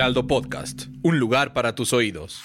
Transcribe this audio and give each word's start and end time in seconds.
Heraldo 0.00 0.26
Podcast, 0.26 0.84
un 1.02 1.18
lugar 1.18 1.52
para 1.52 1.74
tus 1.74 1.92
oídos. 1.92 2.40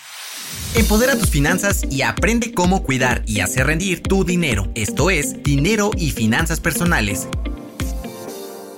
Empodera 0.76 1.18
tus 1.18 1.30
finanzas 1.30 1.90
y 1.90 2.02
aprende 2.02 2.54
cómo 2.54 2.84
cuidar 2.84 3.24
y 3.26 3.40
hacer 3.40 3.68
rendir 3.68 4.04
tu 4.04 4.26
dinero. 4.26 4.68
Esto 4.76 5.10
es 5.10 5.42
Dinero 5.42 5.92
y 5.98 6.12
Finanzas 6.12 6.60
Personales. 6.60 7.30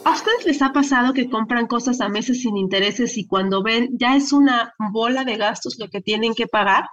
¿A 0.05 0.11
ustedes 0.11 0.45
les 0.45 0.61
ha 0.61 0.73
pasado 0.73 1.15
que 1.15 1.27
compran 1.27 1.65
cosas 1.65 2.01
a 2.01 2.09
meses 2.09 2.43
sin 2.43 2.55
intereses 2.55 3.17
y 3.17 3.25
cuando 3.25 3.63
ven 3.63 3.89
ya 3.93 4.15
es 4.15 4.31
una 4.31 4.75
bola 4.91 5.23
de 5.23 5.37
gastos 5.37 5.79
lo 5.79 5.89
que 5.89 6.01
tienen 6.01 6.35
que 6.35 6.45
pagar? 6.45 6.85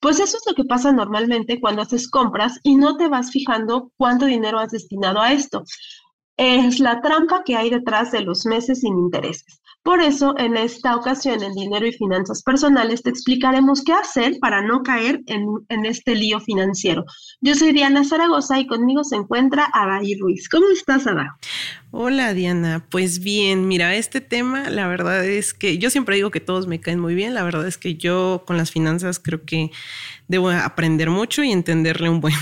Pues 0.00 0.20
eso 0.20 0.38
es 0.38 0.44
lo 0.46 0.54
que 0.54 0.64
pasa 0.64 0.92
normalmente 0.92 1.60
cuando 1.60 1.82
haces 1.82 2.08
compras 2.08 2.58
y 2.62 2.76
no 2.76 2.96
te 2.96 3.08
vas 3.08 3.30
fijando 3.32 3.92
cuánto 3.98 4.24
dinero 4.24 4.60
has 4.60 4.70
destinado 4.70 5.20
a 5.20 5.34
esto. 5.34 5.62
Es 6.38 6.80
la 6.80 7.02
trampa 7.02 7.42
que 7.44 7.54
hay 7.54 7.68
detrás 7.68 8.12
de 8.12 8.22
los 8.22 8.46
meses 8.46 8.80
sin 8.80 8.96
intereses. 8.96 9.60
Por 9.82 10.02
eso, 10.02 10.34
en 10.38 10.56
esta 10.56 10.96
ocasión, 10.96 11.42
en 11.42 11.54
Dinero 11.54 11.86
y 11.86 11.92
Finanzas 11.92 12.42
Personales, 12.42 13.02
te 13.02 13.10
explicaremos 13.10 13.82
qué 13.82 13.92
hacer 13.92 14.38
para 14.38 14.60
no 14.60 14.82
caer 14.82 15.22
en, 15.26 15.86
este 15.86 16.14
lío 16.14 16.40
financiero. 16.40 17.04
Yo 17.40 17.54
soy 17.54 17.72
Diana 17.72 18.04
Zaragoza 18.04 18.58
y 18.58 18.66
conmigo 18.66 19.02
se 19.04 19.16
encuentra 19.16 19.70
Adaí 19.72 20.18
Ruiz. 20.18 20.48
¿Cómo 20.48 20.66
estás, 20.70 21.06
Ada? 21.06 21.38
Hola, 21.90 22.34
Diana. 22.34 22.84
Pues 22.90 23.20
bien, 23.20 23.66
mira, 23.66 23.94
este 23.94 24.20
tema, 24.20 24.68
la 24.68 24.88
verdad 24.88 25.24
es 25.24 25.54
que 25.54 25.78
yo 25.78 25.88
siempre 25.88 26.16
digo 26.16 26.30
que 26.30 26.40
todos 26.40 26.66
me 26.66 26.80
caen 26.80 27.00
muy 27.00 27.14
bien. 27.14 27.32
La 27.32 27.42
verdad 27.42 27.66
es 27.66 27.78
que 27.78 27.94
yo 27.94 28.44
con 28.46 28.58
las 28.58 28.70
finanzas 28.70 29.18
creo 29.18 29.44
que 29.44 29.70
debo 30.26 30.50
aprender 30.50 31.08
mucho 31.08 31.42
y 31.42 31.50
entenderle 31.50 32.10
un 32.10 32.20
buen. 32.20 32.34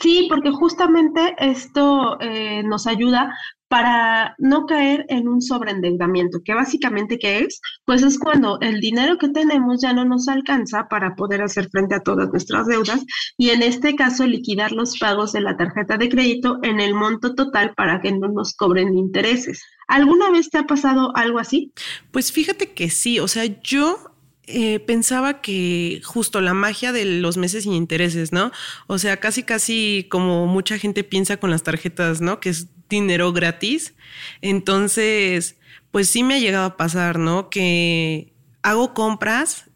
Sí, 0.00 0.26
porque 0.28 0.50
justamente 0.50 1.34
esto 1.38 2.18
eh, 2.20 2.62
nos 2.64 2.86
ayuda 2.86 3.32
para 3.68 4.36
no 4.38 4.66
caer 4.66 5.06
en 5.08 5.26
un 5.26 5.42
sobreendeudamiento, 5.42 6.38
que 6.44 6.54
básicamente 6.54 7.18
qué 7.18 7.40
es? 7.40 7.60
Pues 7.84 8.02
es 8.02 8.18
cuando 8.18 8.60
el 8.60 8.80
dinero 8.80 9.18
que 9.18 9.28
tenemos 9.28 9.80
ya 9.82 9.92
no 9.92 10.04
nos 10.04 10.28
alcanza 10.28 10.86
para 10.88 11.16
poder 11.16 11.42
hacer 11.42 11.68
frente 11.70 11.94
a 11.96 12.00
todas 12.00 12.28
nuestras 12.28 12.66
deudas 12.66 13.04
y 13.36 13.50
en 13.50 13.62
este 13.62 13.96
caso 13.96 14.24
liquidar 14.26 14.72
los 14.72 14.98
pagos 14.98 15.32
de 15.32 15.40
la 15.40 15.56
tarjeta 15.56 15.96
de 15.96 16.08
crédito 16.08 16.58
en 16.62 16.78
el 16.78 16.94
monto 16.94 17.34
total 17.34 17.74
para 17.74 18.00
que 18.00 18.12
no 18.12 18.28
nos 18.28 18.54
cobren 18.54 18.96
intereses. 18.96 19.62
¿Alguna 19.88 20.30
vez 20.30 20.50
te 20.50 20.58
ha 20.58 20.64
pasado 20.64 21.16
algo 21.16 21.38
así? 21.38 21.72
Pues 22.12 22.30
fíjate 22.30 22.72
que 22.72 22.88
sí, 22.90 23.18
o 23.18 23.28
sea, 23.28 23.44
yo 23.44 24.15
eh, 24.46 24.78
pensaba 24.80 25.40
que 25.40 26.00
justo 26.04 26.40
la 26.40 26.54
magia 26.54 26.92
de 26.92 27.04
los 27.04 27.36
meses 27.36 27.64
sin 27.64 27.72
intereses, 27.72 28.32
¿no? 28.32 28.52
O 28.86 28.98
sea, 28.98 29.18
casi, 29.18 29.42
casi 29.42 30.06
como 30.08 30.46
mucha 30.46 30.78
gente 30.78 31.02
piensa 31.02 31.36
con 31.38 31.50
las 31.50 31.64
tarjetas, 31.64 32.20
¿no? 32.20 32.38
Que 32.38 32.50
es 32.50 32.68
dinero 32.88 33.32
gratis. 33.32 33.94
Entonces, 34.42 35.56
pues 35.90 36.08
sí 36.08 36.22
me 36.22 36.34
ha 36.34 36.38
llegado 36.38 36.66
a 36.66 36.76
pasar, 36.76 37.18
¿no? 37.18 37.50
Que 37.50 38.32
hago 38.62 38.94
compras 38.94 39.70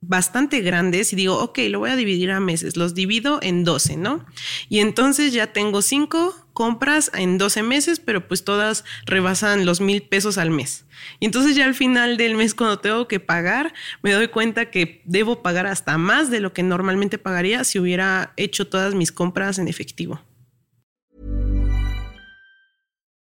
bastante 0.00 0.60
grandes 0.60 1.12
y 1.12 1.16
digo, 1.16 1.38
ok, 1.38 1.58
lo 1.68 1.80
voy 1.80 1.90
a 1.90 1.96
dividir 1.96 2.30
a 2.30 2.40
meses, 2.40 2.76
los 2.76 2.94
divido 2.94 3.38
en 3.42 3.64
12, 3.64 3.96
¿no? 3.96 4.24
Y 4.68 4.78
entonces 4.78 5.32
ya 5.32 5.52
tengo 5.52 5.82
cinco 5.82 6.45
compras 6.56 7.10
en 7.12 7.36
12 7.36 7.62
meses, 7.62 8.00
pero 8.00 8.26
pues 8.26 8.42
todas 8.42 8.82
rebasan 9.04 9.66
los 9.66 9.82
mil 9.82 10.02
pesos 10.02 10.38
al 10.38 10.50
mes. 10.50 10.86
Y 11.20 11.26
entonces 11.26 11.54
ya 11.54 11.66
al 11.66 11.74
final 11.74 12.16
del 12.16 12.34
mes 12.34 12.54
cuando 12.54 12.78
tengo 12.78 13.06
que 13.06 13.20
pagar, 13.20 13.74
me 14.02 14.12
doy 14.12 14.28
cuenta 14.28 14.70
que 14.70 15.02
debo 15.04 15.42
pagar 15.42 15.66
hasta 15.66 15.98
más 15.98 16.30
de 16.30 16.40
lo 16.40 16.54
que 16.54 16.62
normalmente 16.62 17.18
pagaría 17.18 17.62
si 17.62 17.78
hubiera 17.78 18.32
hecho 18.38 18.66
todas 18.66 18.94
mis 18.94 19.12
compras 19.12 19.58
en 19.58 19.68
efectivo. 19.68 20.22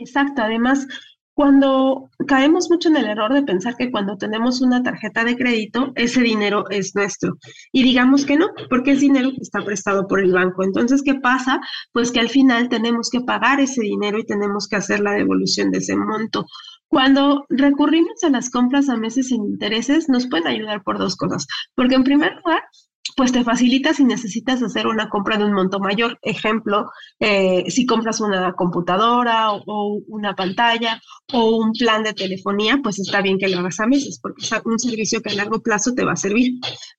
Exacto, 0.00 0.42
además 0.42 0.86
cuando 1.34 2.10
caemos 2.26 2.68
mucho 2.70 2.88
en 2.88 2.96
el 2.96 3.06
error 3.06 3.32
de 3.32 3.42
pensar 3.42 3.74
que 3.76 3.90
cuando 3.90 4.16
tenemos 4.16 4.60
una 4.60 4.82
tarjeta 4.82 5.24
de 5.24 5.36
crédito, 5.36 5.92
ese 5.94 6.20
dinero 6.20 6.68
es 6.68 6.94
nuestro. 6.94 7.38
Y 7.72 7.82
digamos 7.82 8.26
que 8.26 8.36
no, 8.36 8.48
porque 8.68 8.90
es 8.90 9.00
dinero 9.00 9.30
que 9.30 9.40
está 9.40 9.64
prestado 9.64 10.06
por 10.06 10.20
el 10.20 10.32
banco. 10.32 10.64
Entonces, 10.64 11.02
¿qué 11.02 11.14
pasa? 11.14 11.60
Pues 11.92 12.12
que 12.12 12.20
al 12.20 12.28
final 12.28 12.68
tenemos 12.68 13.08
que 13.10 13.22
pagar 13.22 13.58
ese 13.60 13.80
dinero 13.80 14.18
y 14.18 14.26
tenemos 14.26 14.68
que 14.68 14.76
hacer 14.76 15.00
la 15.00 15.12
devolución 15.12 15.70
de 15.70 15.78
ese 15.78 15.96
monto. 15.96 16.44
Cuando 16.88 17.46
recurrimos 17.48 18.22
a 18.22 18.30
las 18.30 18.50
compras 18.50 18.88
a 18.90 18.96
meses 18.96 19.28
sin 19.28 19.44
intereses, 19.44 20.10
nos 20.10 20.26
pueden 20.26 20.48
ayudar 20.48 20.82
por 20.82 20.98
dos 20.98 21.16
cosas. 21.16 21.46
Porque 21.74 21.94
en 21.94 22.04
primer 22.04 22.34
lugar, 22.36 22.64
pues 23.16 23.32
te 23.32 23.44
facilita 23.44 23.94
si 23.94 24.04
necesitas 24.04 24.62
hacer 24.62 24.86
una 24.86 25.08
compra 25.08 25.36
de 25.36 25.44
un 25.44 25.52
monto 25.52 25.78
mayor. 25.80 26.18
Ejemplo, 26.22 26.90
eh, 27.18 27.64
si 27.70 27.86
compras 27.86 28.20
una 28.20 28.52
computadora 28.54 29.52
o, 29.52 30.00
una 30.08 30.34
pantalla 30.34 31.00
o 31.32 31.56
un 31.56 31.72
plan 31.72 32.02
de 32.02 32.14
telefonía, 32.14 32.78
pues 32.82 32.98
está 32.98 33.22
bien 33.22 33.38
que 33.38 33.48
lo 33.48 33.58
hagas 33.58 33.80
a 33.80 33.86
meses 33.86 34.18
porque 34.22 34.42
es 34.42 34.52
un 34.64 34.78
servicio 34.78 35.20
que 35.22 35.30
a 35.30 35.34
largo 35.34 35.60
plazo 35.60 35.94
te 35.94 36.04
va 36.04 36.12
a 36.12 36.16
servir. 36.16 36.52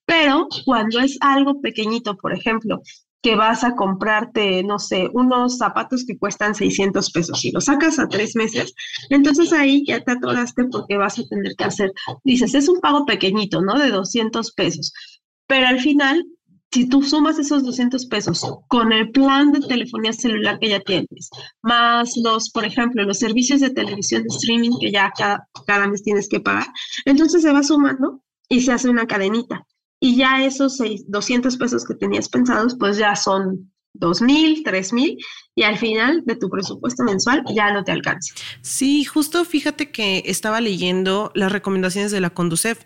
Pero 0.04 0.48
cuando 0.64 1.00
es 1.00 1.18
algo 1.20 1.60
pequeñito, 1.60 2.16
por 2.16 2.32
ejemplo, 2.32 2.82
que 3.22 3.36
vas 3.36 3.62
a 3.62 3.76
comprarte, 3.76 4.64
no 4.64 4.80
sé, 4.80 5.08
unos 5.12 5.58
zapatos 5.58 6.04
que 6.04 6.18
cuestan 6.18 6.56
600 6.56 7.10
pesos 7.12 7.44
y 7.44 7.52
los 7.52 7.66
sacas 7.66 8.00
a 8.00 8.08
tres 8.08 8.34
meses, 8.34 8.74
entonces 9.10 9.52
ahí 9.52 9.84
ya 9.86 10.00
te 10.00 10.12
atoraste 10.12 10.64
porque 10.64 10.96
vas 10.96 11.20
a 11.20 11.22
tener 11.28 11.54
que 11.56 11.64
hacer, 11.64 11.92
dices, 12.24 12.54
es 12.54 12.68
un 12.68 12.80
pago 12.80 13.06
pequeñito, 13.06 13.62
¿no? 13.62 13.78
De 13.78 13.90
200 13.90 14.52
pesos 14.54 14.92
pero 15.52 15.66
al 15.66 15.80
final, 15.80 16.24
si 16.72 16.88
tú 16.88 17.02
sumas 17.02 17.38
esos 17.38 17.62
200 17.62 18.06
pesos 18.06 18.40
con 18.68 18.90
el 18.90 19.10
plan 19.10 19.52
de 19.52 19.60
telefonía 19.60 20.14
celular 20.14 20.58
que 20.58 20.70
ya 20.70 20.80
tienes, 20.80 21.28
más 21.60 22.16
los, 22.16 22.48
por 22.48 22.64
ejemplo, 22.64 23.04
los 23.04 23.18
servicios 23.18 23.60
de 23.60 23.68
televisión 23.68 24.22
de 24.22 24.28
streaming 24.34 24.78
que 24.80 24.90
ya 24.90 25.12
cada, 25.14 25.46
cada 25.66 25.86
mes 25.88 26.02
tienes 26.02 26.26
que 26.30 26.40
pagar, 26.40 26.68
entonces 27.04 27.42
se 27.42 27.52
va 27.52 27.62
sumando 27.62 28.22
y 28.48 28.62
se 28.62 28.72
hace 28.72 28.88
una 28.88 29.06
cadenita. 29.06 29.66
Y 30.00 30.16
ya 30.16 30.42
esos 30.42 30.78
200 31.06 31.58
pesos 31.58 31.84
que 31.84 31.96
tenías 31.96 32.30
pensados, 32.30 32.74
pues 32.80 32.96
ya 32.96 33.14
son 33.14 33.71
dos 33.94 34.22
mil, 34.22 34.62
tres 34.64 34.92
mil, 34.92 35.18
y 35.54 35.64
al 35.64 35.76
final 35.76 36.22
de 36.24 36.36
tu 36.36 36.48
presupuesto 36.48 37.04
mensual 37.04 37.44
ya 37.54 37.72
no 37.72 37.84
te 37.84 37.92
alcanza. 37.92 38.34
Sí, 38.62 39.04
justo 39.04 39.44
fíjate 39.44 39.90
que 39.90 40.22
estaba 40.26 40.60
leyendo 40.60 41.30
las 41.34 41.52
recomendaciones 41.52 42.10
de 42.10 42.20
la 42.20 42.30
Conducef, 42.30 42.84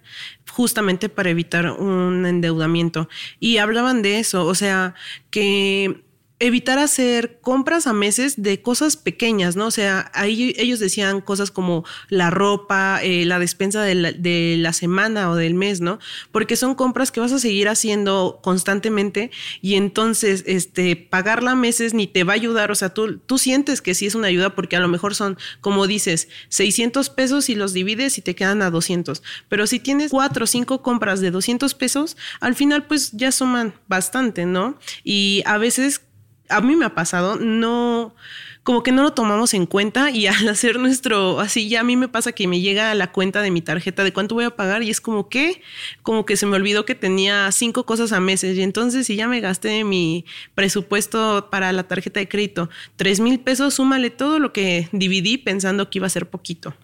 justamente 0.51 1.09
para 1.09 1.31
evitar 1.31 1.71
un 1.71 2.27
endeudamiento, 2.27 3.09
y 3.39 3.59
hablaban 3.59 4.03
de 4.03 4.19
eso, 4.19 4.47
o 4.47 4.55
sea, 4.55 4.95
que 5.31 6.03
evitar 6.39 6.79
hacer 6.79 7.39
compras 7.41 7.87
a 7.87 7.95
meses 7.95 8.43
de 8.43 8.61
cosas 8.61 8.97
pequeñas, 8.97 9.57
¿no? 9.57 9.67
O 9.67 9.71
sea, 9.71 10.11
ahí 10.15 10.55
ellos 10.59 10.79
decían 10.79 11.23
cosas 11.23 11.51
como 11.51 11.85
la 12.11 12.29
ropa, 12.29 13.01
eh, 13.03 13.25
la 13.25 13.39
despensa 13.39 13.83
de 13.83 13.95
la, 13.95 14.13
de 14.13 14.57
la, 14.59 14.75
semana 14.75 15.31
o 15.31 15.35
del 15.35 15.55
mes, 15.55 15.81
¿no? 15.81 15.99
Porque 16.33 16.57
son 16.57 16.75
compras 16.75 17.11
que 17.11 17.21
vas 17.21 17.33
a 17.33 17.39
seguir 17.39 17.71
haciendo 17.71 18.41
constantemente 18.43 19.31
y 19.63 19.77
entonces, 19.77 20.45
este, 20.47 20.97
pagarla 20.97 21.53
a 21.53 21.57
meses 21.57 21.95
ni 21.95 22.07
te 22.07 22.25
va 22.25 22.35
a 22.35 22.37
ayudar, 22.37 22.71
o 22.71 22.75
sea, 22.75 22.91
tú, 22.91 23.19
tú 23.19 23.39
sientes 23.39 23.81
que 23.81 23.95
sí 23.95 24.05
es 24.05 24.15
una 24.15 24.29
ayuda 24.29 24.55
porque 24.55 24.77
a 24.77 24.81
lo 24.81 24.89
mejor 24.89 25.15
son, 25.15 25.39
como 25.63 25.87
dices, 25.87 26.29
600 26.51 27.09
pesos 27.11 27.49
y 27.49 27.55
los 27.55 27.73
divides 27.73 28.19
y 28.19 28.23
te 28.23 28.35
quedan 28.35 28.61
a 28.61 28.71
200, 28.71 29.23
pero 29.49 29.67
si 29.67 29.81
tienes 29.81 30.11
cuatro 30.11 30.45
o 30.45 30.47
cinco 30.47 30.83
compras 30.83 31.21
de 31.21 31.31
200 31.31 31.73
pesos, 31.75 32.19
al 32.41 32.55
final 32.55 32.87
pues 32.87 33.13
ya 33.13 33.33
suman 33.33 33.73
bastante, 33.89 34.45
¿no? 34.45 34.79
Y 35.03 35.43
a 35.47 35.57
veces 35.57 36.03
a 36.49 36.61
mí 36.61 36.77
me 36.77 36.85
ha 36.85 36.95
pasado, 36.95 37.37
no, 37.37 38.15
como 38.63 38.83
que 38.83 38.91
no 38.91 39.03
lo 39.03 39.13
tomamos 39.13 39.55
en 39.55 39.65
cuenta 39.65 40.11
y 40.11 40.27
al 40.27 40.49
hacer 40.49 40.79
nuestro, 40.79 41.41
así 41.41 41.69
ya 41.69 41.81
a 41.81 41.85
mí 41.85 41.97
me 41.97 42.09
pasa 42.09 42.33
que 42.33 42.49
me 42.49 42.61
llega 42.61 42.93
la 42.95 43.13
cuenta 43.13 43.41
de 43.41 43.51
mi 43.51 43.63
tarjeta 43.63 44.03
de 44.05 44.13
cuánto 44.13 44.35
voy 44.35 44.45
a 44.45 44.57
pagar 44.57 44.83
y 44.83 44.91
es 44.91 45.01
como 45.01 45.29
que, 45.29 45.63
como 46.03 46.27
que 46.27 46.37
se 46.37 46.47
me 46.47 46.57
olvidó 46.57 46.85
que 46.85 46.95
tenía 46.95 47.51
cinco 47.53 47.87
cosas 47.87 48.13
a 48.13 48.21
meses 48.21 48.57
y 48.57 48.63
entonces 48.63 49.07
si 49.07 49.17
ya 49.17 49.29
me 49.29 49.41
gasté 49.41 49.85
mi 49.85 50.25
presupuesto 50.55 51.49
para 51.51 51.73
la 51.73 51.85
tarjeta 51.85 52.21
de 52.21 52.29
crédito, 52.29 52.69
tres 52.97 53.21
mil 53.21 53.39
pesos, 53.39 53.75
súmale 53.75 54.11
todo 54.11 54.39
lo 54.39 54.53
que 54.53 54.89
dividí 54.93 55.39
pensando 55.39 55.89
que 55.89 55.99
iba 55.99 56.07
a 56.07 56.11
ser 56.11 56.29
poquito. 56.29 56.75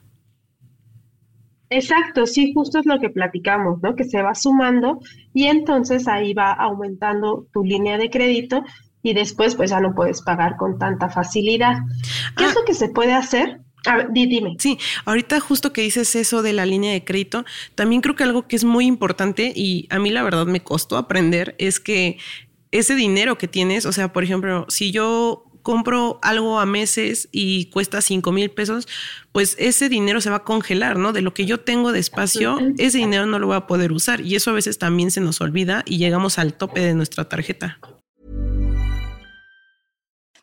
Exacto, 1.68 2.26
sí, 2.26 2.52
justo 2.52 2.78
es 2.78 2.84
lo 2.84 3.00
que 3.00 3.08
platicamos, 3.08 3.82
¿no? 3.82 3.96
Que 3.96 4.04
se 4.04 4.20
va 4.20 4.34
sumando 4.34 5.00
y 5.32 5.46
entonces 5.46 6.06
ahí 6.06 6.34
va 6.34 6.52
aumentando 6.52 7.46
tu 7.50 7.64
línea 7.64 7.96
de 7.96 8.10
crédito 8.10 8.62
y 9.02 9.14
después 9.14 9.54
pues 9.54 9.70
ya 9.70 9.80
no 9.80 9.94
puedes 9.94 10.22
pagar 10.22 10.56
con 10.56 10.78
tanta 10.78 11.08
facilidad. 11.08 11.78
¿Qué 12.36 12.44
es 12.44 12.50
ah. 12.50 12.54
lo 12.60 12.64
que 12.64 12.74
se 12.74 12.88
puede 12.88 13.12
hacer? 13.12 13.60
A 13.84 13.96
ver, 13.96 14.08
dime. 14.12 14.56
Sí, 14.58 14.78
ahorita 15.04 15.40
justo 15.40 15.72
que 15.72 15.82
dices 15.82 16.14
eso 16.14 16.42
de 16.42 16.52
la 16.52 16.66
línea 16.66 16.92
de 16.92 17.04
crédito, 17.04 17.44
también 17.74 18.00
creo 18.00 18.14
que 18.14 18.22
algo 18.22 18.46
que 18.46 18.56
es 18.56 18.64
muy 18.64 18.86
importante 18.86 19.52
y 19.54 19.88
a 19.90 19.98
mí 19.98 20.10
la 20.10 20.22
verdad 20.22 20.46
me 20.46 20.62
costó 20.62 20.96
aprender 20.96 21.56
es 21.58 21.80
que 21.80 22.18
ese 22.70 22.94
dinero 22.94 23.38
que 23.38 23.48
tienes, 23.48 23.84
o 23.84 23.92
sea, 23.92 24.12
por 24.12 24.24
ejemplo, 24.24 24.66
si 24.68 24.92
yo 24.92 25.44
compro 25.62 26.18
algo 26.22 26.58
a 26.58 26.66
meses 26.66 27.28
y 27.32 27.66
cuesta 27.66 28.00
5 28.00 28.32
mil 28.32 28.50
pesos, 28.50 28.88
pues 29.30 29.56
ese 29.58 29.88
dinero 29.88 30.20
se 30.20 30.30
va 30.30 30.36
a 30.36 30.44
congelar, 30.44 30.98
¿no? 30.98 31.12
De 31.12 31.22
lo 31.22 31.34
que 31.34 31.46
yo 31.46 31.60
tengo 31.60 31.92
de 31.92 32.00
espacio, 32.00 32.58
ese 32.78 32.98
dinero 32.98 33.26
no 33.26 33.38
lo 33.38 33.48
voy 33.48 33.56
a 33.56 33.66
poder 33.66 33.92
usar 33.92 34.20
y 34.20 34.34
eso 34.34 34.50
a 34.50 34.54
veces 34.54 34.78
también 34.78 35.10
se 35.10 35.20
nos 35.20 35.40
olvida 35.40 35.82
y 35.86 35.98
llegamos 35.98 36.38
al 36.38 36.54
tope 36.54 36.80
de 36.80 36.94
nuestra 36.94 37.28
tarjeta. 37.28 37.78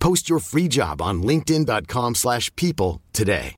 Post 0.00 0.28
your 0.28 0.40
free 0.40 0.68
job 0.68 1.00
on 1.00 1.22
linkedin.com/people 1.22 2.14
slash 2.14 2.50
people 2.56 3.00
today. 3.12 3.54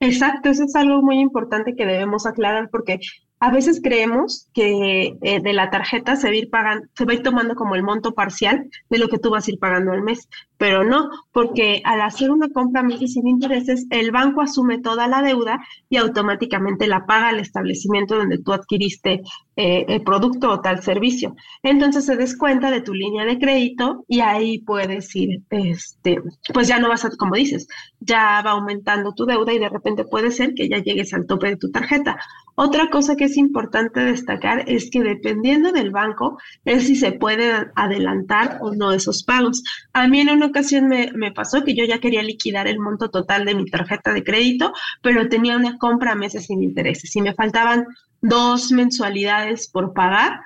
Exacto, 0.00 0.50
eso 0.50 0.64
es 0.64 0.76
algo 0.76 1.02
muy 1.02 1.18
importante 1.18 1.74
que 1.74 1.84
debemos 1.84 2.24
aclarar 2.24 2.70
porque 2.70 3.00
a 3.40 3.50
veces 3.50 3.80
creemos 3.82 4.48
que 4.52 5.16
eh, 5.22 5.40
de 5.40 5.52
la 5.52 5.70
tarjeta 5.70 6.16
se 6.16 6.28
va, 6.28 6.32
a 6.32 6.36
ir 6.36 6.50
pagando, 6.50 6.86
se 6.94 7.04
va 7.04 7.12
a 7.12 7.14
ir 7.16 7.22
tomando 7.22 7.54
como 7.54 7.74
el 7.74 7.82
monto 7.82 8.12
parcial 8.12 8.68
de 8.90 8.98
lo 8.98 9.08
que 9.08 9.18
tú 9.18 9.30
vas 9.30 9.46
a 9.46 9.50
ir 9.50 9.58
pagando 9.58 9.92
al 9.92 10.02
mes, 10.02 10.28
pero 10.56 10.84
no, 10.84 11.08
porque 11.32 11.80
al 11.84 12.00
hacer 12.00 12.30
una 12.30 12.48
compra 12.48 12.82
a 12.82 13.06
sin 13.06 13.28
intereses, 13.28 13.86
el 13.90 14.10
banco 14.10 14.40
asume 14.40 14.78
toda 14.78 15.06
la 15.06 15.22
deuda 15.22 15.64
y 15.88 15.96
automáticamente 15.96 16.88
la 16.88 17.06
paga 17.06 17.28
al 17.28 17.38
establecimiento 17.38 18.16
donde 18.16 18.38
tú 18.38 18.52
adquiriste 18.52 19.22
eh, 19.60 19.84
el 19.88 20.02
producto 20.04 20.52
o 20.52 20.60
tal 20.60 20.84
servicio. 20.84 21.34
Entonces 21.64 22.04
se 22.04 22.14
descuenta 22.14 22.70
de 22.70 22.80
tu 22.80 22.94
línea 22.94 23.24
de 23.24 23.40
crédito 23.40 24.04
y 24.06 24.20
ahí 24.20 24.60
puedes 24.60 25.16
ir, 25.16 25.42
este, 25.50 26.22
pues 26.54 26.68
ya 26.68 26.78
no 26.78 26.88
vas 26.88 27.04
a, 27.04 27.10
como 27.10 27.34
dices, 27.34 27.66
ya 27.98 28.40
va 28.46 28.52
aumentando 28.52 29.14
tu 29.14 29.26
deuda 29.26 29.52
y 29.52 29.58
de 29.58 29.68
repente 29.68 30.04
puede 30.04 30.30
ser 30.30 30.54
que 30.54 30.68
ya 30.68 30.78
llegues 30.78 31.12
al 31.12 31.26
tope 31.26 31.48
de 31.48 31.56
tu 31.56 31.72
tarjeta. 31.72 32.20
Otra 32.54 32.88
cosa 32.88 33.16
que 33.16 33.24
es 33.24 33.36
importante 33.36 33.98
destacar 33.98 34.62
es 34.68 34.90
que 34.92 35.02
dependiendo 35.02 35.72
del 35.72 35.90
banco 35.90 36.38
es 36.64 36.86
si 36.86 36.94
se 36.94 37.10
puede 37.10 37.52
adelantar 37.74 38.58
o 38.60 38.76
no 38.76 38.92
esos 38.92 39.24
pagos. 39.24 39.64
A 39.92 40.06
mí 40.06 40.20
en 40.20 40.30
una 40.30 40.46
ocasión 40.46 40.86
me, 40.86 41.10
me 41.16 41.32
pasó 41.32 41.64
que 41.64 41.74
yo 41.74 41.84
ya 41.84 41.98
quería 41.98 42.22
liquidar 42.22 42.68
el 42.68 42.78
monto 42.78 43.10
total 43.10 43.44
de 43.44 43.56
mi 43.56 43.64
tarjeta 43.66 44.12
de 44.12 44.22
crédito, 44.22 44.72
pero 45.02 45.28
tenía 45.28 45.56
una 45.56 45.78
compra 45.78 46.12
a 46.12 46.14
meses 46.14 46.46
sin 46.46 46.62
intereses 46.62 47.16
y 47.16 47.22
me 47.22 47.34
faltaban 47.34 47.86
dos 48.20 48.72
mensualidades 48.72 49.68
por 49.68 49.92
pagar. 49.92 50.40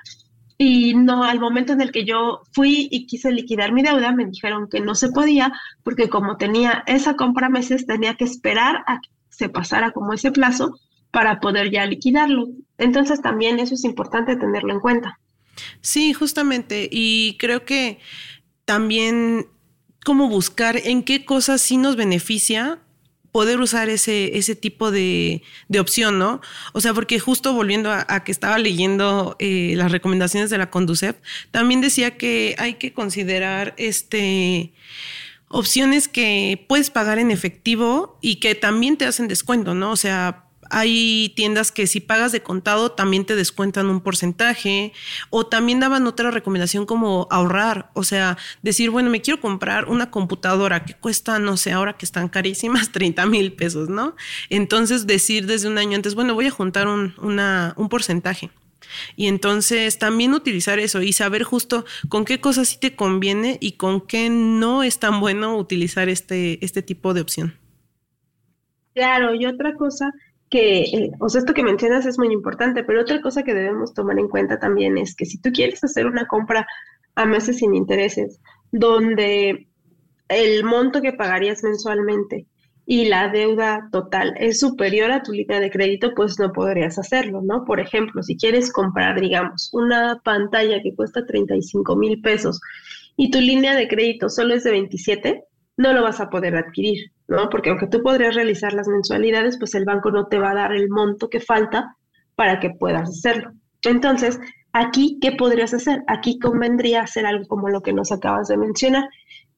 Y 0.57 0.93
no, 0.93 1.23
al 1.23 1.39
momento 1.39 1.73
en 1.73 1.81
el 1.81 1.91
que 1.91 2.05
yo 2.05 2.41
fui 2.51 2.87
y 2.91 3.05
quise 3.07 3.31
liquidar 3.31 3.73
mi 3.73 3.81
deuda, 3.81 4.11
me 4.11 4.25
dijeron 4.25 4.69
que 4.69 4.79
no 4.79 4.95
se 4.95 5.09
podía, 5.09 5.51
porque 5.83 6.09
como 6.09 6.37
tenía 6.37 6.83
esa 6.87 7.15
compra 7.15 7.49
meses, 7.49 7.85
tenía 7.85 8.15
que 8.15 8.25
esperar 8.25 8.83
a 8.87 8.99
que 9.01 9.09
se 9.29 9.49
pasara 9.49 9.91
como 9.91 10.13
ese 10.13 10.31
plazo 10.31 10.79
para 11.11 11.39
poder 11.39 11.71
ya 11.71 11.85
liquidarlo. 11.85 12.47
Entonces 12.77 13.21
también 13.21 13.59
eso 13.59 13.75
es 13.75 13.83
importante 13.83 14.35
tenerlo 14.35 14.73
en 14.73 14.79
cuenta. 14.79 15.19
Sí, 15.81 16.13
justamente. 16.13 16.87
Y 16.91 17.37
creo 17.39 17.65
que 17.65 17.99
también 18.65 19.47
como 20.05 20.27
buscar 20.27 20.77
en 20.77 21.03
qué 21.03 21.25
cosas 21.25 21.61
sí 21.61 21.77
nos 21.77 21.95
beneficia 21.95 22.79
poder 23.33 23.59
usar 23.59 23.89
ese, 23.89 24.37
ese 24.37 24.55
tipo 24.55 24.91
de, 24.91 25.41
de, 25.67 25.79
opción, 25.79 26.19
¿no? 26.19 26.39
O 26.71 26.81
sea, 26.81 26.93
porque 26.93 27.19
justo 27.19 27.51
volviendo 27.53 27.91
a, 27.91 28.23
que 28.23 28.31
estaba 28.31 28.59
leyendo 28.59 29.35
eh, 29.39 29.73
las 29.75 29.91
recomendaciones 29.91 30.51
de 30.51 30.59
la 30.59 30.69
Conducef, 30.69 31.15
también 31.49 31.81
decía 31.81 32.15
que 32.15 32.55
hay 32.59 32.75
que 32.75 32.93
considerar 32.93 33.73
este 33.77 34.71
opciones 35.47 36.07
que 36.07 36.63
puedes 36.69 36.91
pagar 36.91 37.17
en 37.17 37.31
efectivo 37.31 38.19
y 38.21 38.35
que 38.35 38.53
también 38.53 38.97
te 38.97 39.05
hacen 39.05 39.27
descuento, 39.27 39.73
¿no? 39.73 39.91
O 39.91 39.95
sea, 39.95 40.42
hay 40.73 41.31
tiendas 41.35 41.71
que 41.71 41.85
si 41.85 41.99
pagas 41.99 42.31
de 42.31 42.41
contado 42.41 42.91
también 42.91 43.25
te 43.25 43.35
descuentan 43.35 43.91
un 43.91 44.01
porcentaje 44.01 44.91
o 45.29 45.45
también 45.45 45.79
daban 45.79 46.07
otra 46.07 46.31
recomendación 46.31 46.87
como 46.87 47.27
ahorrar, 47.29 47.91
o 47.93 48.03
sea, 48.03 48.39
decir, 48.63 48.89
bueno, 48.89 49.11
me 49.11 49.21
quiero 49.21 49.39
comprar 49.39 49.87
una 49.87 50.09
computadora 50.09 50.83
que 50.83 50.95
cuesta, 50.95 51.37
no 51.37 51.57
sé, 51.57 51.71
ahora 51.71 51.93
que 51.93 52.05
están 52.05 52.27
carísimas, 52.27 52.91
30 52.91 53.25
mil 53.27 53.53
pesos, 53.53 53.87
¿no? 53.87 54.15
Entonces 54.49 55.05
decir 55.05 55.45
desde 55.45 55.67
un 55.67 55.77
año 55.77 55.95
antes, 55.95 56.15
bueno, 56.15 56.33
voy 56.33 56.47
a 56.47 56.51
juntar 56.51 56.87
un, 56.87 57.13
un 57.19 57.89
porcentaje. 57.89 58.49
Y 59.15 59.27
entonces 59.27 59.99
también 59.99 60.33
utilizar 60.33 60.79
eso 60.79 61.03
y 61.03 61.13
saber 61.13 61.43
justo 61.43 61.85
con 62.09 62.25
qué 62.25 62.41
cosas 62.41 62.67
sí 62.67 62.79
te 62.79 62.95
conviene 62.95 63.57
y 63.61 63.73
con 63.73 64.01
qué 64.01 64.29
no 64.29 64.81
es 64.81 64.99
tan 64.99 65.19
bueno 65.19 65.55
utilizar 65.55 66.09
este, 66.09 66.63
este 66.65 66.81
tipo 66.81 67.13
de 67.13 67.21
opción. 67.21 67.57
Claro, 68.95 69.33
y 69.33 69.45
otra 69.45 69.75
cosa 69.75 70.11
que, 70.53 70.81
eh, 70.83 71.11
o 71.19 71.29
sea, 71.29 71.39
esto 71.39 71.55
que 71.55 71.63
mencionas 71.63 72.05
es 72.05 72.19
muy 72.19 72.31
importante, 72.31 72.83
pero 72.83 73.01
otra 73.01 73.19
cosa 73.21 73.41
que 73.41 73.55
debemos 73.55 73.95
tomar 73.95 74.19
en 74.19 74.27
cuenta 74.27 74.59
también 74.59 74.99
es 74.99 75.15
que 75.15 75.25
si 75.25 75.39
tú 75.39 75.51
quieres 75.51 75.83
hacer 75.83 76.05
una 76.05 76.27
compra 76.27 76.67
a 77.15 77.25
meses 77.25 77.57
sin 77.57 77.73
intereses, 77.73 78.39
donde 78.71 79.67
el 80.27 80.63
monto 80.63 81.01
que 81.01 81.11
pagarías 81.11 81.63
mensualmente 81.63 82.45
y 82.85 83.05
la 83.05 83.29
deuda 83.29 83.89
total 83.91 84.35
es 84.37 84.59
superior 84.59 85.09
a 85.09 85.23
tu 85.23 85.31
línea 85.31 85.59
de 85.59 85.71
crédito, 85.71 86.13
pues 86.15 86.37
no 86.37 86.51
podrías 86.51 86.99
hacerlo, 86.99 87.41
¿no? 87.41 87.65
Por 87.65 87.79
ejemplo, 87.79 88.21
si 88.21 88.37
quieres 88.37 88.71
comprar, 88.71 89.19
digamos, 89.19 89.71
una 89.73 90.21
pantalla 90.23 90.83
que 90.83 90.93
cuesta 90.93 91.25
35 91.25 91.95
mil 91.95 92.21
pesos 92.21 92.61
y 93.17 93.31
tu 93.31 93.39
línea 93.39 93.75
de 93.75 93.87
crédito 93.87 94.29
solo 94.29 94.53
es 94.53 94.63
de 94.63 94.69
27, 94.69 95.45
no 95.77 95.93
lo 95.93 96.03
vas 96.03 96.19
a 96.19 96.29
poder 96.29 96.55
adquirir, 96.55 97.11
¿no? 97.27 97.49
Porque 97.49 97.69
aunque 97.69 97.87
tú 97.87 98.01
podrías 98.01 98.35
realizar 98.35 98.73
las 98.73 98.87
mensualidades, 98.87 99.57
pues 99.57 99.75
el 99.75 99.85
banco 99.85 100.11
no 100.11 100.27
te 100.27 100.39
va 100.39 100.51
a 100.51 100.55
dar 100.55 100.73
el 100.73 100.89
monto 100.89 101.29
que 101.29 101.39
falta 101.39 101.95
para 102.35 102.59
que 102.59 102.71
puedas 102.71 103.09
hacerlo. 103.09 103.51
Entonces, 103.83 104.39
aquí, 104.71 105.19
¿qué 105.21 105.33
podrías 105.33 105.73
hacer? 105.73 106.03
Aquí 106.07 106.39
convendría 106.39 107.01
hacer 107.01 107.25
algo 107.25 107.47
como 107.47 107.69
lo 107.69 107.81
que 107.81 107.93
nos 107.93 108.11
acabas 108.11 108.47
de 108.47 108.57
mencionar, 108.57 109.05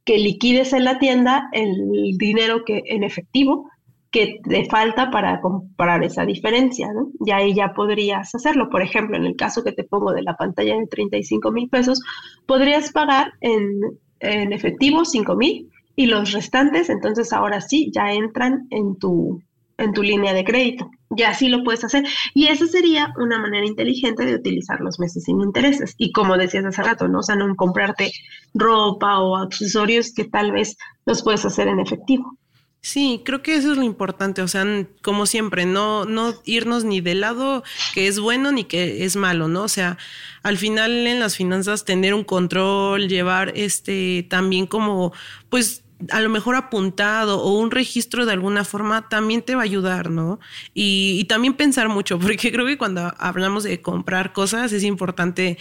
que 0.03 0.17
liquides 0.17 0.73
en 0.73 0.83
la 0.83 0.99
tienda 0.99 1.49
el 1.51 2.17
dinero 2.17 2.63
que 2.65 2.83
en 2.85 3.03
efectivo 3.03 3.69
que 4.11 4.39
te 4.47 4.65
falta 4.69 5.11
para 5.11 5.41
comprar 5.41 6.01
esa 6.03 6.25
diferencia, 6.25 6.87
¿no? 6.93 7.09
Y 7.25 7.31
ahí 7.31 7.53
ya 7.53 7.73
podrías 7.73 8.33
hacerlo. 8.33 8.69
Por 8.69 8.81
ejemplo, 8.81 9.17
en 9.17 9.25
el 9.25 9.35
caso 9.35 9.61
que 9.61 9.73
te 9.73 9.83
pongo 9.83 10.13
de 10.13 10.21
la 10.21 10.37
pantalla 10.37 10.77
de 10.77 10.87
35 10.87 11.51
mil 11.51 11.67
pesos, 11.67 11.99
podrías 12.45 12.93
pagar 12.93 13.33
en, 13.41 13.81
en 14.21 14.53
efectivo 14.53 15.03
5 15.03 15.35
mil 15.35 15.69
y 15.95 16.07
los 16.07 16.31
restantes, 16.31 16.89
entonces 16.89 17.31
ahora 17.33 17.61
sí, 17.61 17.91
ya 17.93 18.11
entran 18.11 18.67
en 18.69 18.97
tu, 18.97 19.41
en 19.77 19.93
tu 19.93 20.03
línea 20.03 20.33
de 20.33 20.43
crédito. 20.43 20.89
Y 21.15 21.23
así 21.23 21.47
lo 21.47 21.63
puedes 21.63 21.83
hacer. 21.83 22.03
Y 22.33 22.47
esa 22.47 22.67
sería 22.67 23.13
una 23.17 23.39
manera 23.39 23.65
inteligente 23.65 24.25
de 24.25 24.35
utilizar 24.35 24.81
los 24.81 24.99
meses 24.99 25.23
sin 25.23 25.39
intereses. 25.41 25.93
Y 25.97 26.11
como 26.11 26.37
decías 26.37 26.65
hace 26.65 26.83
rato, 26.83 27.07
¿no? 27.07 27.19
O 27.19 27.23
sea, 27.23 27.35
no 27.35 27.55
comprarte 27.55 28.11
ropa 28.53 29.19
o 29.19 29.37
accesorios 29.37 30.13
que 30.13 30.25
tal 30.25 30.51
vez 30.51 30.77
los 31.05 31.23
puedes 31.23 31.45
hacer 31.45 31.67
en 31.67 31.79
efectivo. 31.79 32.37
Sí, 32.85 33.23
creo 33.25 33.41
que 33.41 33.55
eso 33.55 33.71
es 33.71 33.79
lo 33.79 33.83
importante, 33.83 34.43
o 34.43 34.47
sea, 34.47 34.63
como 35.01 35.25
siempre, 35.25 35.65
no, 35.65 36.05
no 36.05 36.35
irnos 36.45 36.83
ni 36.83 37.01
del 37.01 37.21
lado 37.21 37.63
que 37.95 38.07
es 38.07 38.19
bueno 38.19 38.51
ni 38.51 38.65
que 38.65 39.05
es 39.05 39.15
malo, 39.15 39.47
¿no? 39.47 39.63
O 39.63 39.67
sea, 39.67 39.97
al 40.43 40.59
final 40.59 41.07
en 41.07 41.19
las 41.19 41.35
finanzas 41.35 41.83
tener 41.83 42.13
un 42.13 42.23
control, 42.23 43.07
llevar 43.07 43.53
este 43.55 44.27
también 44.29 44.67
como, 44.67 45.13
pues 45.49 45.83
a 46.11 46.19
lo 46.19 46.29
mejor 46.29 46.55
apuntado 46.55 47.41
o 47.41 47.57
un 47.57 47.71
registro 47.71 48.25
de 48.25 48.33
alguna 48.33 48.63
forma 48.63 49.07
también 49.07 49.41
te 49.41 49.55
va 49.55 49.61
a 49.61 49.63
ayudar, 49.63 50.09
¿no? 50.09 50.39
Y, 50.73 51.25
también 51.25 51.53
pensar 51.53 51.89
mucho, 51.89 52.19
porque 52.19 52.51
creo 52.51 52.65
que 52.65 52.77
cuando 52.77 53.13
hablamos 53.17 53.63
de 53.63 53.81
comprar 53.81 54.33
cosas 54.33 54.71
es 54.73 54.83
importante 54.83 55.57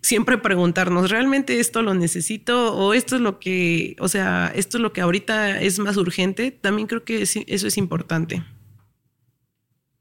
siempre 0.00 0.38
preguntarnos, 0.38 1.10
¿realmente 1.10 1.60
esto 1.60 1.82
lo 1.82 1.94
necesito 1.94 2.74
o 2.74 2.94
esto 2.94 3.16
es 3.16 3.22
lo 3.22 3.38
que, 3.38 3.96
o 3.98 4.08
sea, 4.08 4.52
esto 4.54 4.78
es 4.78 4.82
lo 4.82 4.92
que 4.92 5.00
ahorita 5.00 5.60
es 5.60 5.78
más 5.78 5.96
urgente? 5.96 6.50
También 6.50 6.86
creo 6.86 7.04
que 7.04 7.22
eso 7.22 7.40
es 7.46 7.76
importante. 7.76 8.42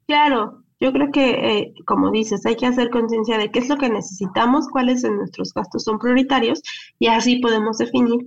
Claro, 0.08 0.64
yo 0.80 0.92
creo 0.92 1.12
que, 1.12 1.30
eh, 1.30 1.74
como 1.86 2.12
dices, 2.12 2.46
hay 2.46 2.56
que 2.56 2.66
hacer 2.66 2.90
conciencia 2.90 3.38
de 3.38 3.52
qué 3.52 3.60
es 3.60 3.70
lo 3.70 3.78
que 3.78 3.88
necesitamos, 3.90 4.68
cuáles 4.68 5.04
de 5.04 5.12
nuestros 5.12 5.54
gastos 5.54 5.84
son 5.84 6.00
prioritarios 6.00 6.62
y 6.98 7.08
así 7.08 7.38
podemos 7.38 7.78
definir 7.78 8.18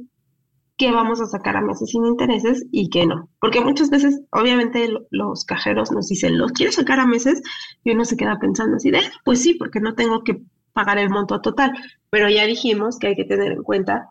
qué 0.77 0.91
vamos 0.91 1.21
a 1.21 1.27
sacar 1.27 1.57
a 1.57 1.61
meses 1.61 1.91
sin 1.91 2.05
intereses 2.05 2.65
y 2.73 2.91
qué 2.91 3.07
no. 3.07 3.29
Porque 3.41 3.61
muchas 3.61 3.91
veces, 3.91 4.21
obviamente, 4.31 4.89
los 5.11 5.45
cajeros 5.45 5.93
nos 5.93 6.09
dicen, 6.09 6.39
los 6.39 6.53
quiero 6.53 6.73
sacar 6.73 7.01
a 7.01 7.07
meses, 7.07 7.43
y 7.85 7.93
uno 7.93 8.05
se 8.05 8.17
queda 8.17 8.39
pensando 8.39 8.77
así 8.77 8.91
de, 8.91 9.01
pues 9.25 9.41
sí, 9.41 9.55
porque 9.55 9.81
no 9.81 9.95
tengo 9.95 10.25
que 10.25 10.43
pagar 10.73 10.99
el 10.99 11.11
monto 11.11 11.41
total. 11.41 11.73
Pero 12.11 12.29
ya 12.29 12.45
dijimos 12.45 12.99
que 12.99 13.09
hay 13.09 13.17
que 13.17 13.25
tener 13.25 13.53
en 13.53 13.63
cuenta 13.63 14.11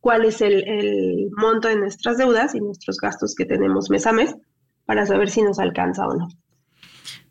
cuál 0.00 0.24
es 0.24 0.40
el, 0.40 0.66
el 0.68 1.30
monto 1.36 1.68
de 1.68 1.76
nuestras 1.76 2.18
deudas 2.18 2.54
y 2.54 2.60
nuestros 2.60 2.98
gastos 2.98 3.34
que 3.34 3.46
tenemos 3.46 3.90
mes 3.90 4.06
a 4.06 4.12
mes 4.12 4.34
para 4.86 5.06
saber 5.06 5.30
si 5.30 5.42
nos 5.42 5.58
alcanza 5.58 6.06
o 6.06 6.14
no. 6.14 6.28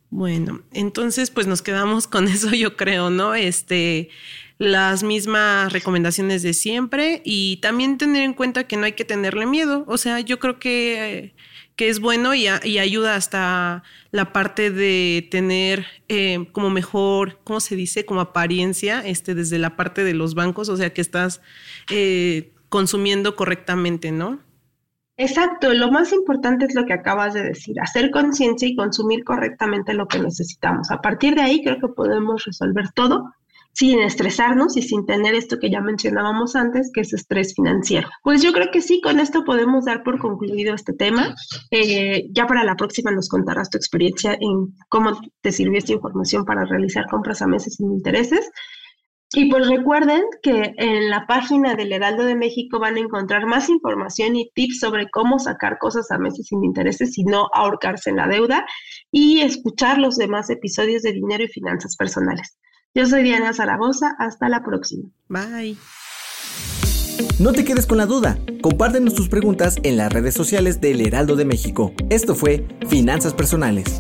Bueno, 0.10 0.62
entonces 0.74 1.32
pues 1.32 1.48
nos 1.48 1.64
quedamos 1.64 2.08
con 2.08 2.28
eso, 2.28 2.52
yo 2.52 2.76
creo, 2.76 3.10
¿no? 3.10 3.36
Este, 3.36 4.10
las 4.58 5.04
mismas 5.04 5.74
recomendaciones 5.74 6.44
de 6.44 6.54
siempre 6.54 7.22
y 7.26 7.58
también 7.58 7.98
tener 7.98 8.24
en 8.24 8.34
cuenta 8.34 8.66
que 8.66 8.78
no 8.78 8.86
hay 8.86 8.94
que 8.94 9.06
tenerle 9.06 9.46
miedo. 9.46 9.84
O 9.88 9.98
sea, 9.98 10.20
yo 10.20 10.40
creo 10.40 10.60
que, 10.60 11.34
que 11.76 11.90
es 11.90 12.00
bueno 12.00 12.34
y, 12.36 12.48
ayuda 12.48 13.16
hasta 13.16 13.84
la 14.12 14.32
parte 14.32 14.72
de 14.72 15.28
tener 15.32 15.86
eh, 16.08 16.48
como 16.52 16.70
mejor, 16.70 17.40
¿cómo 17.44 17.60
se 17.60 17.76
dice? 17.76 18.06
Como 18.06 18.22
apariencia, 18.22 19.02
este, 19.06 19.36
desde 19.36 19.58
la 19.58 19.76
parte 19.76 20.04
de 20.04 20.14
los 20.14 20.36
bancos, 20.36 20.70
o 20.70 20.78
sea, 20.78 20.94
que 20.94 21.02
estás 21.02 21.42
eh, 21.90 22.54
consumiendo 22.70 23.36
correctamente, 23.36 24.12
¿no? 24.12 24.40
Exacto, 25.16 25.72
lo 25.74 25.92
más 25.92 26.12
importante 26.12 26.66
es 26.66 26.74
lo 26.74 26.86
que 26.86 26.94
acabas 26.94 27.36
de 27.36 27.44
decir, 27.44 27.80
hacer 27.80 28.10
conciencia 28.10 28.68
y 28.68 28.76
consumir 28.76 29.24
correctamente 29.24 29.94
lo 29.94 30.08
que 30.08 30.20
necesitamos. 30.20 30.90
A 30.90 31.02
partir 31.02 31.36
de 31.36 31.42
ahí 31.42 31.64
creo 31.64 31.80
que 31.80 31.88
podemos 31.88 32.44
resolver 32.46 32.92
todo 32.94 33.32
sin 33.74 34.00
estresarnos 34.00 34.78
y 34.78 34.82
sin 34.82 35.06
tener 35.06 35.36
esto 35.36 35.60
que 35.60 35.70
ya 35.70 35.82
mencionábamos 35.82 36.56
antes, 36.56 36.92
que 36.94 37.02
es 37.02 37.14
estrés 37.14 37.54
financiero. 37.56 38.08
Pues 38.24 38.42
yo 38.42 38.54
creo 38.54 38.70
que 38.72 38.82
sí, 38.82 39.02
con 39.02 39.20
esto 39.20 39.44
podemos 39.44 39.86
dar 39.86 40.04
por 40.04 40.20
concluido 40.20 40.76
este 40.76 40.94
tema. 40.94 41.36
Eh, 41.72 42.28
ya 42.32 42.46
para 42.46 42.64
la 42.64 42.76
próxima 42.76 43.12
nos 43.12 43.30
contarás 43.30 43.70
tu 43.70 43.78
experiencia 43.78 44.34
en 44.34 44.74
cómo 44.90 45.20
te 45.42 45.52
sirvió 45.52 45.80
esta 45.80 45.94
información 45.94 46.46
para 46.46 46.66
realizar 46.66 47.08
compras 47.10 47.42
a 47.42 47.48
meses 47.48 47.76
sin 47.76 47.92
intereses. 47.92 48.50
Y 49.36 49.50
pues 49.50 49.68
recuerden 49.68 50.22
que 50.44 50.76
en 50.78 51.10
la 51.10 51.26
página 51.26 51.74
del 51.74 51.92
Heraldo 51.92 52.24
de 52.24 52.36
México 52.36 52.80
van 52.80 52.98
a 52.98 53.00
encontrar 53.00 53.48
más 53.48 53.68
información 53.68 54.36
y 54.36 54.52
tips 54.54 54.80
sobre 54.80 55.10
cómo 55.10 55.40
sacar 55.40 55.80
cosas 55.80 56.12
a 56.12 56.20
meses 56.20 56.46
sin 56.46 56.64
intereses 56.64 57.18
y 57.18 57.24
no 57.24 57.48
ahorcarse 57.52 58.12
en 58.12 58.18
la 58.18 58.28
deuda 58.28 58.64
y 59.12 59.42
escuchar 59.42 59.98
los 59.98 60.18
demás 60.18 60.52
episodios 60.52 61.02
de 61.02 61.14
Dinero 61.14 61.44
y 61.44 61.48
Finanzas 61.48 61.96
Personales. 61.96 62.60
Yo 62.96 63.08
soy 63.08 63.24
Diana 63.24 63.54
Zaragoza, 63.54 64.16
hasta 64.20 64.50
la 64.50 64.64
próxima. 64.64 65.10
Bye. 65.28 65.78
No 67.40 67.52
te 67.52 67.66
quedes 67.66 67.88
con 67.88 67.98
la 67.98 68.06
duda, 68.06 68.38
compártenos 68.62 69.16
tus 69.16 69.30
preguntas 69.30 69.78
en 69.82 69.98
las 69.98 70.14
redes 70.14 70.36
sociales 70.36 70.80
del 70.80 71.02
Heraldo 71.02 71.36
de 71.36 71.44
México. 71.44 71.92
Esto 72.12 72.36
fue 72.36 72.68
Finanzas 72.88 73.34
Personales. 73.34 74.00